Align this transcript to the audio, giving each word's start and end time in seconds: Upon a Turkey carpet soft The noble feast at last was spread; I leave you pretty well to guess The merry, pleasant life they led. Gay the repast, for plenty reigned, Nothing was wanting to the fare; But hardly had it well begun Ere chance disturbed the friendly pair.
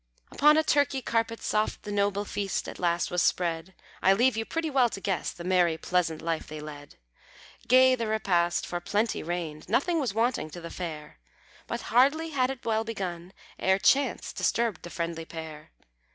Upon 0.31 0.57
a 0.57 0.63
Turkey 0.63 0.99
carpet 1.03 1.43
soft 1.43 1.83
The 1.83 1.91
noble 1.91 2.25
feast 2.25 2.67
at 2.67 2.79
last 2.79 3.11
was 3.11 3.21
spread; 3.21 3.75
I 4.01 4.13
leave 4.13 4.35
you 4.35 4.45
pretty 4.45 4.71
well 4.71 4.89
to 4.89 4.99
guess 4.99 5.31
The 5.31 5.43
merry, 5.43 5.77
pleasant 5.77 6.23
life 6.23 6.47
they 6.47 6.59
led. 6.59 6.95
Gay 7.67 7.93
the 7.93 8.07
repast, 8.07 8.65
for 8.65 8.79
plenty 8.81 9.21
reigned, 9.21 9.69
Nothing 9.69 9.99
was 9.99 10.15
wanting 10.15 10.49
to 10.49 10.59
the 10.59 10.71
fare; 10.71 11.19
But 11.67 11.81
hardly 11.93 12.29
had 12.29 12.49
it 12.49 12.65
well 12.65 12.83
begun 12.83 13.31
Ere 13.59 13.77
chance 13.77 14.33
disturbed 14.33 14.81
the 14.81 14.89
friendly 14.89 15.23
pair. 15.25 15.69